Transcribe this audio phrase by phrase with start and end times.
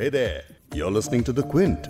[0.00, 1.86] Hey there, you're listening to The Quint.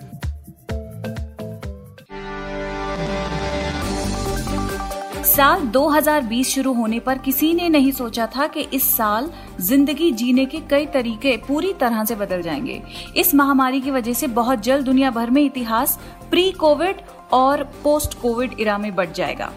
[5.25, 10.47] साल 2020 शुरू होने पर किसी ने नहीं सोचा था कि इस साल ज़िंदगी जीने
[10.47, 12.83] के कई तरीके पूरी तरह से बदल जाएँगे
[13.17, 15.99] इस महामारी की वजह से बहुत जल्द दुनिया भर में इतिहास
[16.31, 17.03] प्री कोविड
[17.33, 19.53] और पोस्ट कोविड इरा में बढ़ जाएगा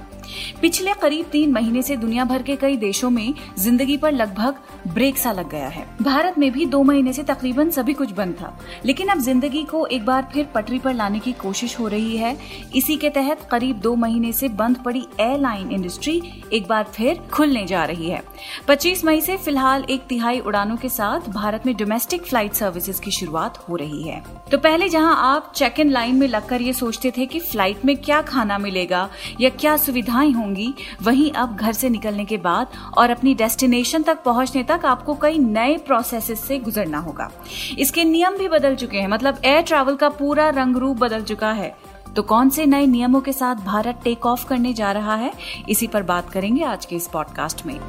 [0.62, 4.56] पिछले करीब तीन महीने से दुनिया भर के कई देशों में ज़िंदगी पर लगभग
[4.88, 8.34] ब्रेक सा लग गया है। भारत में भी दो महीने से तकरीबन सभी कुछ बंद
[8.34, 12.18] था। लेकिन अब ज़िंदगी को एक बार फिर पटरी पर लाने की कोशिश हो रही
[12.18, 12.38] है।
[12.76, 16.22] इसी के तहत करीब दो महीने से बंद पड़ी एयरलाइन इंडस्ट्री
[16.54, 18.22] एक बार फिर खुलने जा रही है।
[18.68, 23.12] 25 मई से फ़िलहाल एक तिहाई उड़ानों के साथ भारत में डोमेस्टिक फ़्लाइट सर्विसेज़ की
[23.12, 24.22] शुरुआत हो रही है।
[24.52, 27.96] तो पहले जहाँ आप चेक इन लाइन में लगकर ये सोचते थे कि फ़्लाइट में
[27.98, 29.10] क्या खाना मिलेगा
[29.42, 29.76] या क्या
[30.14, 34.86] सुविधाएँ होंगी, वहीं अब घर से निकलने के बाद और अपनी डेस्टिनेशन तक पहुँचने तक
[34.86, 37.30] आपको कई नए प्रोसेस से गुजरना होगा।
[37.80, 41.52] इसके नियम भी बदल चुके हैं मतलब एयर ट्रैवल का पूरा रंग रूप बदल चुका
[41.52, 41.76] है।
[42.16, 45.34] तो कौन से नए नियमों के साथ भारत टेक ऑफ़ करने जा रहा है,
[45.70, 47.80] इसी पर बात करेंगे आज के इस पॉडकास्ट में।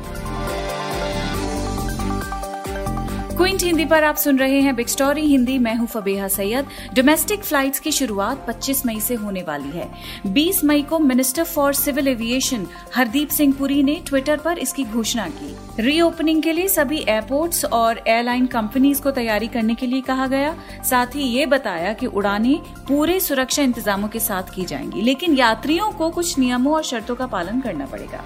[3.36, 7.40] क्विंट हिंदी पर आप सुन रहे हैं बिग स्टोरी हिंदी। मैं हूँ फबेहा सैयद। डोमेस्टिक
[7.40, 9.90] फ्लाइट्स की शुरुआत 25 मई से होने वाली है।
[10.26, 15.28] 20 मई को minister for civil aviation Hardeep Singh Puri ने ट्विटर पर इसकी घोषणा
[15.28, 20.26] की। रीओपनिंग के लिए सभी एयरपोर्ट्स और एयरलाइन कंपनीज़ को तैयारी करने के लिए कहा
[20.26, 20.54] गया।
[20.90, 25.90] साथ ही ये बताया कि उड़ानें पूरे सुरक्षा इंतजामों के साथ की जाएँगी, लेकिन यात्रियों
[25.92, 28.24] को कुछ नियमों और शर्तों का पालन करना पड़ेगा।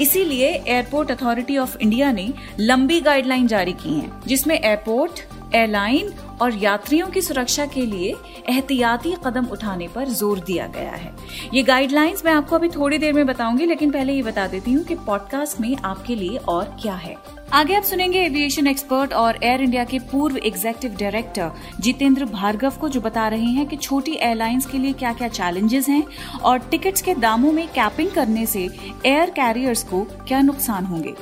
[0.00, 5.20] इसीलिए एयरपोर्ट अथॉरिटी ऑफ़ इंडिया ने लंबी गाइडलाइन जारी की हैं जिसमें एयरपोर्ट,
[5.54, 8.14] एयरलाइन और यात्रियों की सुरक्षा के लिए
[8.48, 11.12] एहतियाती कदम उठाने पर ज़ोर दिया गया है।
[11.54, 14.84] ये गाइडलाइंस मैं आपको अभी थोड़ी देर में बताऊँगी, लेकिन पहले ये बता देती हूँ
[14.84, 17.16] कि पॉडकास्ट में आपके लिए और क्या है।
[17.52, 21.50] आगे आप सुनेंगे एविएशन एक्सपर्ट और एयर इंडिया के पूर्व एग्जेक्टिव डायरेक्टर
[21.80, 25.88] जितेंद्र भार्गव को, जो बता रहे हैं कि छोटी एयरलाइंस के लिए क्या क्या चैलेंजेस
[25.88, 26.04] हैं
[26.40, 28.68] और टिकट्स के दामों में कैपिंग करने से
[29.06, 31.14] एयर कैरियर्स को क्या नुकसान होंगे।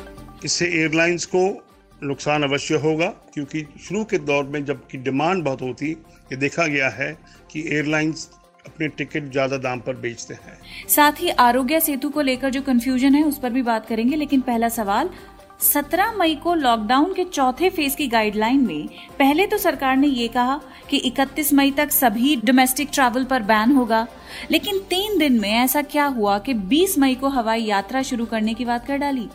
[0.44, 1.48] इससे एयरलाइंस को
[2.02, 5.90] नुकसान अवश्य होगा, क्योंकि शुरू के दौर में जबकि डिमांड बहुत होती,
[6.32, 7.12] ये देखा गया है
[7.52, 8.28] कि एयरलाइंस
[8.66, 10.58] अपने टिकट ज़्यादा दाम पर बेचते हैं।
[10.88, 14.40] साथ ही आरोग्य सेतु को लेकर जो कंफ्यूजन है, उस पर भी बात करेंगे, लेकिन
[14.40, 15.10] पहला सवाल
[15.62, 20.26] 17 मई को लॉकडाउन के चौथे फ़ेज़ की गाइडलाइन में, पहले तो सरकार ने ये
[20.28, 24.06] कहा कि 31 मई तक सभी डोमेस्टिक ट्रैवल पर बैन होगा,
[24.50, 28.54] लेकिन तीन दिन में ऐसा क्या हुआ कि 20 मई को हवाई यात्रा शुरू करने
[28.54, 29.28] की बात कर डाली?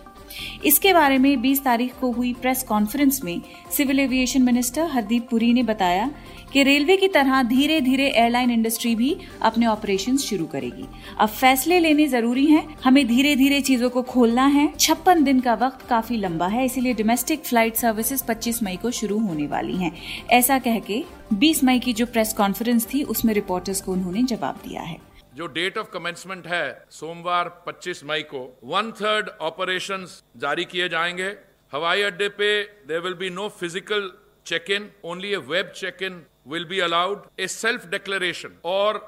[0.65, 3.41] इसके बारे में 20 तारीख को हुई प्रेस कॉन्फ्रेंस में
[3.77, 6.11] civil aviation minister Hardeep Puri ने बताया
[6.53, 10.85] कि रेलवे की तरह धीरे धीरे एयरलाइन इंडस्ट्री भी अपने ऑपरेशन शुरू करेगी।
[11.19, 15.53] अब फैसले लेने ज़रूरी है। हमें धीरे धीरे चीज़ों को खोलना है। छप्पन दिन का
[15.53, 19.91] वक्त काफ़ी लंबा है, इसीलिए डोमेस्टिक फ़्लाइट सर्विसेज़ 25 मई को शुरू होने वाली हैं।
[20.29, 21.03] ऐसा कह के
[21.33, 25.47] 20 मई की जो प्रेस कॉन्फ्रेंस थी, उसमें रिपोर्टर्स को उन्होंने जवाब दिया है। जो
[25.47, 30.05] डेट ऑफ़ कमेंसमेंट है, सोमवार 25 मई को वन थर्ड ऑपरेशन
[30.37, 31.29] जारी किए जाएँगे
[31.71, 32.51] हवाई अड्डे पे
[32.87, 34.11] there will be no physical
[34.45, 39.01] check in only a web check in will be allowed a self declaration और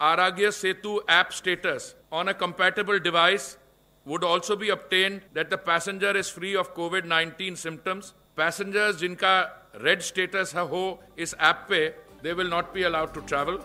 [0.00, 3.56] Aarogya Setu app status on a compatible device
[4.06, 8.06] would also be obtained that the passenger is free of COVID-19 symptoms.
[8.38, 9.32] Passengers जिनका
[9.82, 10.82] red status हो
[11.18, 11.80] इस app पे
[12.22, 13.58] they will not be allowed to travel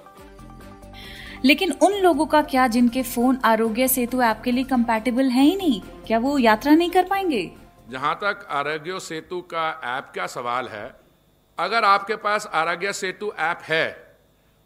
[1.46, 5.56] लेकिन उन लोगों का क्या जिनके फ़ोन आरोग्य सेतु ऐप के लिए कंपैटिबल है ही
[5.56, 5.80] नहीं?
[6.08, 7.52] क्या वो यात्रा नहीं कर पाएँगे?
[7.90, 10.86] जहाँ तक आरोग्य सेतु का ऐप का सवाल है,
[11.58, 14.18] अगर आपके पास आरोग्य सेतु ऐप है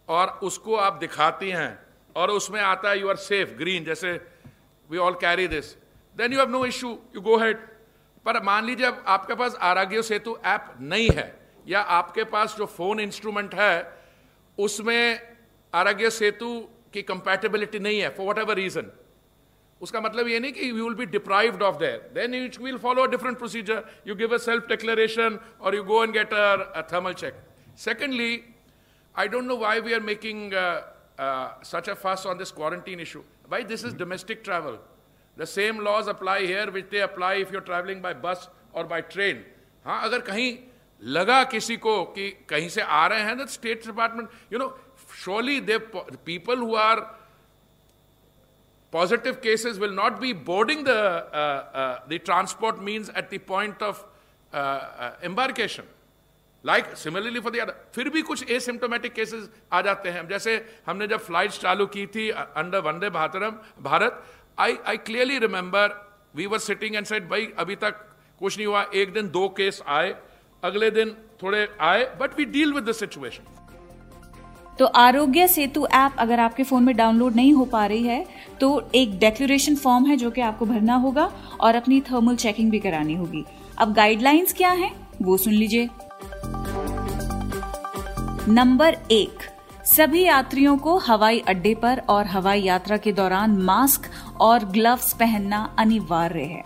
[0.07, 1.77] और उसको आप दिखाती हैं
[2.15, 4.11] और उसमें आता है यू आर सेफ़ ग्रीन जैसे
[4.89, 5.73] we all carry this
[6.15, 7.57] then you have no issue you go head
[8.25, 11.27] पर मान लीजिए अब आपके पास आरोग्य सेतु ऐप नहीं है,
[11.67, 13.75] या आपके पास जो फ़ोन इंस्ट्रूमेंट है,
[14.57, 15.36] उसमें
[15.77, 16.49] आरोग्य सेतु
[16.93, 18.91] की कंपैटिबिलिटी नहीं है फॉर वट एवर रीजन
[19.81, 23.03] उसका मतलब ये नहीं कि you will be deprived of there then you will follow
[23.03, 27.13] a different procedure you give a self declaration और you go and get a thermal
[27.23, 27.41] check
[27.85, 28.31] secondly
[29.15, 30.53] I don't know why we are making
[31.63, 33.23] such a fuss on this quarantine issue.
[33.47, 34.79] Why this is domestic travel.
[35.37, 39.01] The same laws apply here, which they apply if you're traveling by bus or by
[39.01, 39.43] train.
[39.85, 40.57] हाँ अगर कहीं
[41.01, 44.67] लगा किसी को कि कहीं से आ रहे हैं तो state department you know
[45.17, 45.79] surely the
[46.25, 47.09] people who are
[48.93, 51.37] positive cases will not be boarding the, uh,
[51.83, 54.03] uh, the transport means at the point of
[54.53, 55.93] uh, uh embarkation.
[56.65, 60.55] Like similarly for the फिर भी कुछ asymptomatic cases आ जाते हैं जैसे
[60.87, 64.23] हमने जब flights चालू की थी under Vande भारतरम Bharat
[64.59, 65.93] I I clearly remember
[66.35, 68.01] we were sitting and said भाई अभी तक
[68.41, 70.15] कुछ नहीं हुआ एक दिन दो केस आए
[70.63, 73.56] अगले दिन थोड़े आए but we deal with the situation
[74.79, 78.25] तो आरोग्य सेतु ऐप अगर आपके फ़ोन में डाउनलोड नहीं हो पा रही है
[78.61, 82.79] तो एक डेक्लेरेशन फॉर्म है जो कि आपको भरना होगा और अपनी थर्मल चेकिंग भी
[82.79, 83.43] करानी होगी।
[83.77, 84.91] अब गाइडलाइंस क्या है?
[85.21, 85.89] वो सुन लीजिए।
[88.49, 89.37] नंबर एक,
[89.85, 94.09] सभी यात्रियों को हवाई अड्डे पर और हवाई यात्रा के दौरान मास्क
[94.41, 96.63] और ग्लव्स पहनना अनिवार्य है।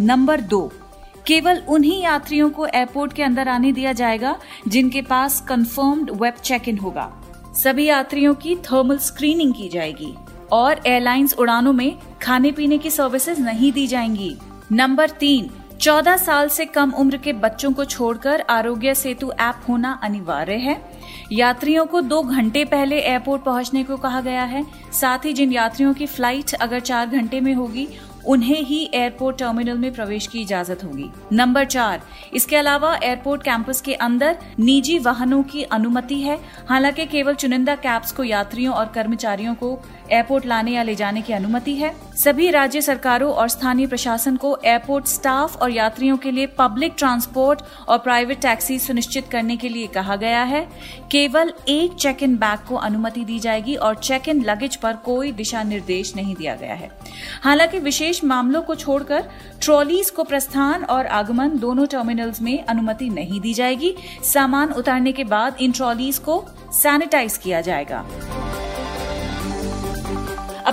[0.00, 0.70] नंबर दो,
[1.26, 4.36] केवल उन्हीं यात्रियों को एयरपोर्ट के अंदर आने दिया जाएगा
[4.68, 7.12] जिनके पास कंफर्म्ड वेब चेक इन होगा।
[7.56, 10.14] सभी यात्रियों की थर्मल स्क्रीनिंग की जाएगी
[10.52, 14.36] और एयरलाइंस उड़ानों में खाने पीने की सर्विसेज़ नहीं दी जाएँगी।
[14.72, 15.50] नंबर तीन,
[15.80, 20.90] चौदह साल से कम उम्र के बच्चों को छोड़कर आरोग्य सेतु ऐप होना अनिवार्य है।
[21.32, 25.94] यात्रियों को दो घंटे पहले एयरपोर्ट पहुँचने को कहा गया है। साथ ही जिन यात्रियों
[25.94, 27.88] की फ़्लाइट अगर चार घंटे में होगी
[28.26, 32.02] उन्हें ही एयरपोर्ट टर्मिनल में प्रवेश की इजाज़त होगी। नंबर चार,
[32.34, 36.38] इसके अलावा एयरपोर्ट कैंपस के अंदर निजी वाहनों की अनुमति है।
[36.68, 41.32] हालाँकि केवल चुनिंदा कैब्स को यात्रियों और कर्मचारियों को एयरपोर्ट लाने या ले जाने की
[41.32, 46.46] अनुमति है। सभी राज्य सरकारों और स्थानीय प्रशासन को एयरपोर्ट स्टाफ और यात्रियों के लिए
[46.46, 50.68] पब्लिक ट्रांसपोर्ट और प्राइवेट टैक्सी सुनिश्चित करने के लिए कहा गया है।
[51.10, 55.32] केवल एक चेक इन बैग को अनुमति दी जाएगी और चेक इन लगेज पर कोई
[55.32, 56.90] दिशा निर्देश नहीं दिया गया है।
[57.42, 59.24] हालाँकि विशेष मामलों को छोड़कर
[59.62, 63.94] ट्रॉलीज को प्रस्थान और आगमन दोनों टर्मिनल्स में अनुमति नहीं दी जाएगी।
[64.32, 68.04] सामान उतारने के बाद इन ट्रॉलीज को सैनिटाइज किया जाएगा।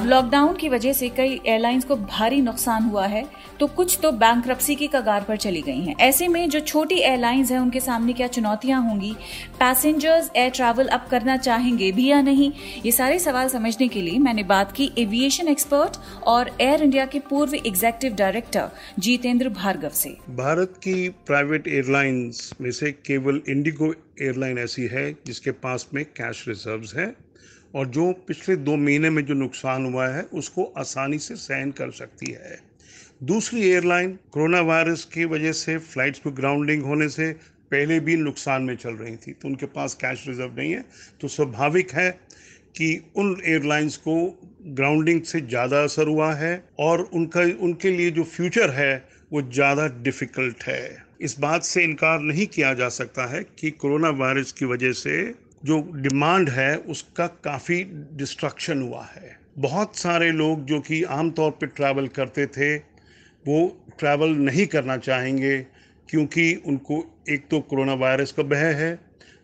[0.10, 3.24] लॉकडाउन की वजह से कई एयरलाइंस को भारी नुकसान हुआ है
[3.60, 7.52] तो कुछ तो बैंक की कगार पर चली गई हैं। ऐसे में जो छोटी एयरलाइंस
[7.52, 9.12] हैं, उनके सामने क्या चुनौतियाँ होंगी?
[9.60, 12.52] पैसेंजर्स एयर ट्रैवल अब करना चाहेंगे भी या नहीं?
[12.86, 17.20] ये सारे सवाल समझने के लिए मैंने बात की एविएशन एक्सपर्ट और एयर इंडिया के
[17.20, 18.70] पूर्व एग्जेक्टिव डायरेक्टर
[19.00, 25.52] जीतेंद्र भार्गव से। भारत की प्राइवेट एयरलाइंस में से केवल इंडिगो एयरलाइन ऐसी है, जिसके
[25.52, 27.14] पास में कैश रिजर्व्स है।
[27.74, 31.92] और जो पिछले दो महीने में जो नुकसान हुआ है, उसको आसानी से सहन कर
[31.92, 32.58] सकती है।
[33.24, 37.32] दूसरी एयरलाइन, कोरोना वायरस की वजह से फ्लाइट्स पर ग्राउंडिंग होने से
[37.72, 40.84] पहले भी नुकसान में चल रही थी तो उनके पास कैश रिज़र्व नहीं है।
[41.22, 42.10] तो स्वाभाविक है
[42.76, 44.16] कि उन एयरलाइंस को
[44.76, 49.88] ग्राउंडिंग से ज़्यादा असर हुआ है और उनका, उनके लिए जो फ्यूचर है, वो ज़्यादा
[50.04, 54.66] डिफ़िकल्ट है। इस बात से इनकार नहीं किया जा सकता है कि कोरोना वायरस की
[54.66, 55.22] वजह से
[55.66, 57.84] जो डिमांड है, उसका काफ़ी
[58.14, 64.30] डिस्ट्रक्शन हुआ है। बहुत सारे लोग जो कि आमतौर पर ट्रैवल करते थे, वो ट्रैवल
[64.30, 65.58] नहीं करना चाहेंगे
[66.10, 68.94] क्योंकि उनको एक तो कोरोना वायरस का भय है,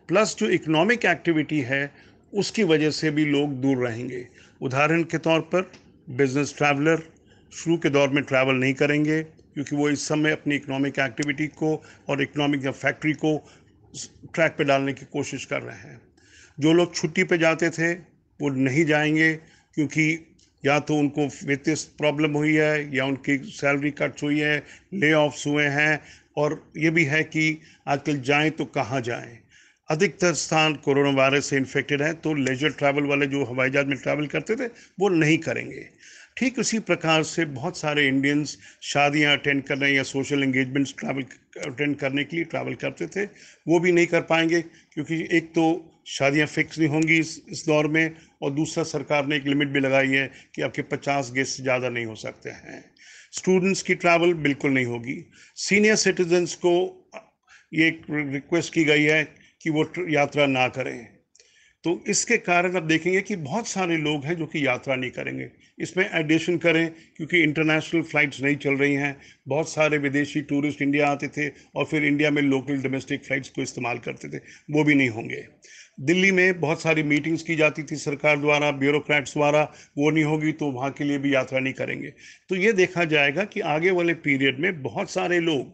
[0.08, 1.92] प्लस जो इकोनॉमिक एक्टिविटी है,
[2.34, 4.28] उसकी वजह से भी लोग दूर रहेंगे।
[4.62, 5.72] उदाहरण के तौर पर,
[6.10, 7.04] बिज़नेस ट्रैवलर
[7.52, 11.76] शुरू के दौर में ट्रैवल नहीं करेंगे क्योंकि वो इस समय अपनी इकोनॉमिक एक्टिविटी को
[12.10, 13.38] और इकोनॉमिक फैक्ट्री को
[14.34, 16.02] ट्रैक पे डालने की कोशिश कर रहे हैं।
[16.58, 19.34] जो लोग छुट्टी पे जाते थे, वो नहीं जाएँगे
[19.78, 24.58] क्योंकि या तो उनको वित्तीय प्रॉब्लम हुई है या उनकी सैलरी कट्स हुई है
[24.94, 26.00] ले ऑफ्स हुए हैं
[26.38, 27.58] और ये भी है कि
[27.88, 29.38] आजकल जाएँ तो कहाँ जाएँ।
[29.90, 33.98] अधिकतर स्थान कोरोना वायरस से इन्फेक्टेड हैं तो लेजर ट्रैवल वाले जो हवाई जहाज़ में
[33.98, 34.66] ट्रैवल करते थे,
[35.00, 35.90] वो नहीं करेंगे।
[36.38, 41.24] ठीक उसी प्रकार से बहुत सारे इंडियंस शादियाँ अटेंड करने या सोशल एंगेजमेंट्स ट्रैवल
[41.66, 43.26] अटेंड करने के लिए ट्रैवल करते थे,
[43.68, 45.64] वो भी नहीं कर पाएँगे, क्योंकि एक तो
[46.08, 49.80] शादियाँ फिक्स नहीं होंगी इस इस दौर में और दूसरा सरकार ने एक लिमिट भी
[49.80, 52.84] लगाई है कि आपके पचास गेस्ट ज़्यादा नहीं हो सकते हैं।
[53.34, 55.18] स्टूडेंट्स की ट्रैवल बिल्कुल नहीं होगी।
[55.58, 56.76] सीनियर सिटीजन्स को
[57.72, 59.24] ये रिक्वेस्ट की गई है
[59.62, 61.08] कि वो यात्रा ना करें।
[61.84, 65.50] तो इसके कारण आप देखेंगे कि बहुत सारे लोग हैं जो कि यात्रा नहीं करेंगे।
[65.78, 69.16] इसमें एडिशन करें, क्योंकि इंटरनेशनल फ़्लाइट्स नहीं चल रही हैं।
[69.48, 73.62] बहुत सारे विदेशी टूरिस्ट इंडिया आते थे और फिर इंडिया में लोकल डोमेस्टिक फ़्लाइट्स को
[73.62, 74.42] इस्तेमाल करते थे।
[74.72, 75.46] वो भी नहीं होंगे।
[76.02, 79.64] दिल्ली में बहुत सारी मीटिंग्स की जाती थी सरकार द्वारा ब्यूरोक्रेट्स द्वारा।
[79.98, 82.14] वो नहीं होगी तो वहाँ के लिए भी यात्रा नहीं करेंगे।
[82.50, 85.74] तो ये देखा जाएगा कि आगे वाले पीरियड में बहुत सारे लोग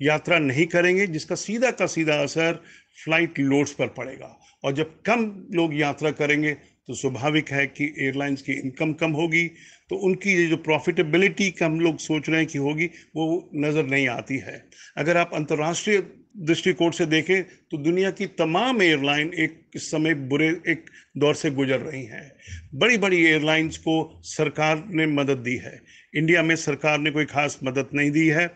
[0.00, 2.62] यात्रा नहीं करेंगे, जिसका सीधा का सीधा असर
[3.04, 6.56] फ़्लाइट लोड्स पर पड़ेगा। और जब कम लोग यात्रा करेंगे
[6.88, 9.46] तो स्वाभाविक है कि एयरलाइंस की इनकम कम होगी
[9.90, 13.86] तो उनकी ये जो प्रॉफिटेबिलिटी का हम लोग सोच रहे हैं कि होगी, वो नज़र
[13.86, 14.62] नहीं आती है।
[14.96, 16.02] अगर आप अंतर्राष्ट्रीय
[16.38, 20.84] दृष्टिकोण से देखें तो दुनिया की तमाम एयरलाइन एक समय बुरे, एक
[21.16, 22.32] दौर से गुजर रही हैं।
[22.74, 25.80] बड़ी बड़ी एयरलाइंस को सरकार ने मदद दी है।
[26.14, 28.46] इंडिया में सरकार ने कोई खास मदद नहीं दी है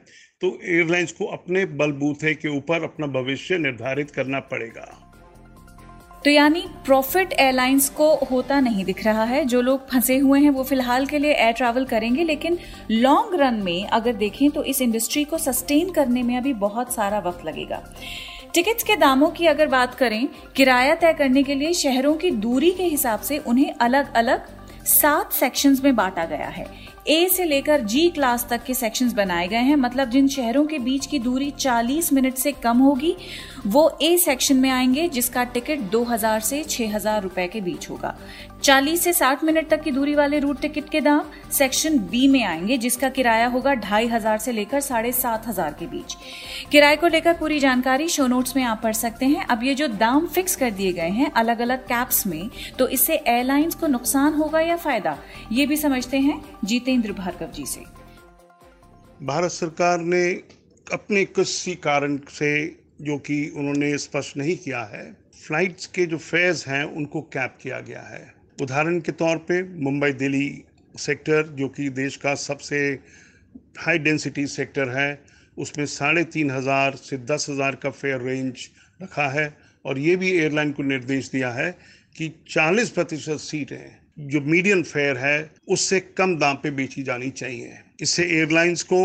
[0.42, 4.99] तो एयरलाइंस को अपने बलबूते के ऊपर अपना भविष्य निर्धारित करना पड़ेगा।
[6.24, 10.50] तो यानी प्रॉफिट एयरलाइंस को होता नहीं दिख रहा है। जो लोग फंसे हुए हैं,
[10.50, 12.58] वो फ़िलहाल के लिए एयर ट्रैवल करेंगे, लेकिन
[12.90, 17.18] लॉन्ग रन में अगर देखें तो इस इंडस्ट्री को सस्टेन करने में अभी बहुत सारा
[17.18, 17.82] वक्त लगेगा।
[18.54, 22.70] टिकट्स के दामों की अगर बात करें, किराया तय करने के लिए शहरों की दूरी
[22.70, 24.46] के हिसाब से उन्हें अलग अलग
[24.86, 26.66] सात सेक्शंस में बांटा गया है।
[27.08, 30.78] ए से लेकर जी क्लास तक के सेक्शंस बनाए गए हैं। मतलब जिन शहरों के
[30.78, 33.16] बीच की दूरी 40 मिनट से कम होगी,
[33.66, 38.18] वो ए सेक्शन में आएँगे, जिसका टिकट 2000 से 6000 रुपए के बीच होगा।
[38.62, 42.42] 40 से 60 मिनट तक की दूरी वाले रूट टिकट के दाम सेक्शन बी में
[42.44, 46.16] आएँगे, जिसका किराया होगा ढाई हज़ार से लेकर साढ़े सात हज़ार के बीच।
[46.72, 49.86] किराए को लेकर पूरी जानकारी शो नोट्स में आप पढ़ सकते हैं। अब ये जो
[49.88, 54.34] दाम फिक्स कर दिए गए हैं अलग अलग कैप्स में तो इससे एयरलाइंस को नुकसान
[54.34, 55.16] होगा या फ़ायदा,
[55.52, 57.84] ये भी समझते हैं जीतेंद्र भार्गव जी से।
[59.22, 60.26] भारत सरकार ने
[60.86, 62.66] अपने किसी कारण से,
[63.00, 65.04] जो कि उन्होंने स्पष्ट नहीं किया है
[65.36, 70.12] फ्लाइट्स के जो फेयर्स हैं, उनको कैप किया गया है। उदाहरण के तौर पे मुंबई,
[70.14, 70.64] दिल्ली
[70.94, 72.78] सेक्टर, जो कि देश का सबसे
[73.78, 75.20] हाई डेंसिटी सेक्टर है,
[75.56, 78.68] उसमें साढ़े तीन हज़ार से दस हज़ार का फेयर रेंज
[79.02, 81.70] रखा है। और ये भी एयरलाइन को निर्देश दिया है
[82.16, 87.78] कि 40 प्रतिशत सीटें जो मीडियम फेयर है, उससे कम दाम पे बेची जानी चाहिए।
[88.00, 89.00] इससे एयरलाइंस को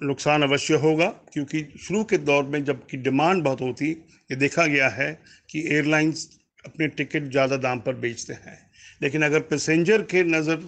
[0.00, 3.90] नुकसान अवश्य होगा, क्योंकि शुरू के दौर में जबकि डिमांड बहुत होती,
[4.30, 5.12] ये देखा गया है
[5.50, 6.28] कि एयरलाइंस
[6.64, 8.58] अपने टिकट ज़्यादा दाम पर बेचते हैं।
[9.02, 10.58] लेकिन अगर पैसेंजर के नज़र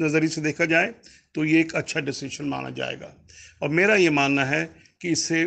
[0.00, 0.94] नज़रिए से देखा जाए
[1.34, 3.12] तो ये एक अच्छा डिसीज़न माना जाएगा।
[3.62, 4.64] और मेरा ये मानना है
[5.02, 5.44] कि इससे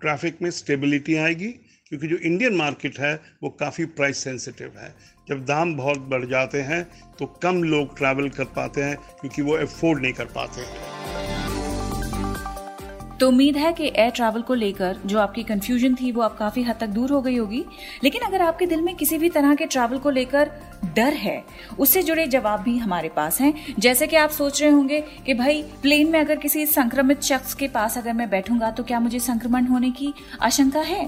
[0.00, 1.48] ट्रैफ़िक में स्टेबिलिटी आएगी,
[1.88, 4.94] क्योंकि जो इंडियन मार्केट है, वो काफ़ी प्राइस सेंसिटिव है।
[5.28, 6.82] जब दाम बहुत बढ़ जाते हैं
[7.18, 11.45] तो कम लोग ट्रैवल कर पाते हैं, क्योंकि वो अफोर्ड नहीं कर पाते। हैं
[13.20, 16.62] तो उम्मीद है कि एयर ट्रैवल को लेकर जो आपकी कंफ्यूजन थी वो अब काफ़ी
[16.62, 17.64] हद तक दूर हो गई होगी।
[18.04, 20.50] लेकिन अगर आपके दिल में किसी भी तरह के ट्रैवल को लेकर
[20.94, 21.44] डर है
[21.78, 25.62] उससे जुड़े जवाब भी हमारे पास हैं। जैसे कि आप सोच रहे होंगे कि भाई
[25.82, 29.64] प्लेन में अगर किसी संक्रमित शख्स के पास अगर मैं बैठूँगा तो क्या मुझे संक्रमण
[29.64, 31.04] होने की आशंका है?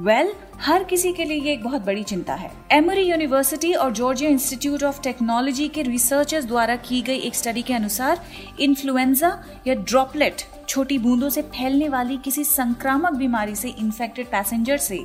[0.00, 3.92] वेल well, हर किसी के लिए ये एक बहुत बड़ी चिंता है। एमरी यूनिवर्सिटी और
[3.92, 8.20] जॉर्जिया इंस्टीट्यूट ऑफ़ टेक्नोलॉजी के रिसर्चर्स द्वारा की गई एक स्टडी के अनुसार
[8.60, 14.96] इन्फ्लुएंजा या ड्रॉपलेट छोटी बूंदों से फैलने वाली किसी संक्रामक बीमारी से इन्फेक्टेड पैसेंजर से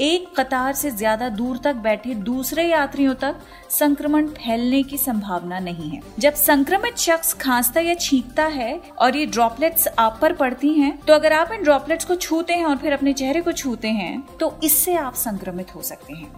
[0.00, 3.36] एक कतार से ज़्यादा दूर तक बैठे दूसरे यात्रियों तक
[3.70, 9.26] संक्रमण फैलने की संभावना नहीं है। जब संक्रमित शख्स खांसता या छींकता है और ये
[9.26, 12.92] ड्रॉपलेट्स आप पर पड़ती हैं, तो अगर आप इन ड्रॉपलेट्स को छूते हैं और फिर
[12.92, 16.32] अपने चेहरे को छूते हैं तो इससे आप संक्रमित हो सकते हैं।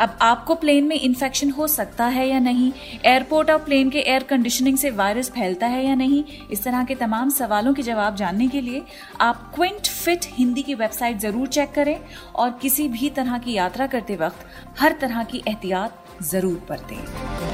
[0.00, 2.72] अब आपको प्लेन में इन्फेक्शन हो सकता है या नहीं?
[3.04, 6.22] एयरपोर्ट और प्लेन के एयर कंडीशनिंग से वायरस फैलता है या नहीं?
[6.52, 8.82] इस तरह के तमाम सवालों के जवाब जानने के लिए
[9.20, 11.98] आप क्विंट फिट हिंदी की वेबसाइट ज़रूर चेक करें
[12.34, 14.46] और किसी भी तरह की यात्रा करते वक्त
[14.80, 17.53] हर तरह की एहतियात ज़रूर बरतें।